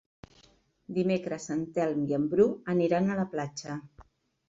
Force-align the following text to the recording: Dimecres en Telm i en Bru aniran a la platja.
Dimecres 0.95 1.45
en 1.57 1.63
Telm 1.77 2.03
i 2.15 2.19
en 2.19 2.27
Bru 2.35 2.51
aniran 2.77 3.09
a 3.19 3.23
la 3.25 3.31
platja. 3.37 3.83